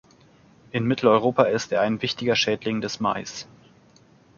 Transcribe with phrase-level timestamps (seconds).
[0.71, 3.47] In Mitteleuropa ist er ein wichtiger Schädling des Mais.